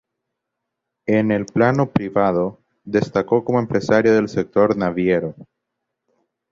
En 1.05 1.31
el 1.31 1.45
plano 1.45 1.91
privado, 1.91 2.57
destacó 2.85 3.45
como 3.45 3.59
empresario 3.59 4.15
del 4.15 4.29
sector 4.29 4.75
naviero. 4.75 5.35